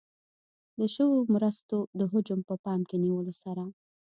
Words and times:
د 0.79 0.81
شویو 0.93 1.29
مرستو 1.33 1.77
د 1.99 2.01
حجم 2.11 2.39
په 2.49 2.55
پام 2.65 2.79
کې 2.89 2.97
نیولو 3.03 3.33
سره. 3.43 3.63